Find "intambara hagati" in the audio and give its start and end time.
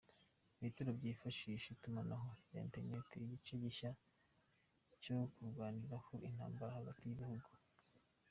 6.27-7.03